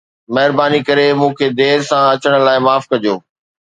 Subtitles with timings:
[0.33, 3.15] مھرباني ڪري مون کي دير سان اچڻ لاءِ معاف ڪجو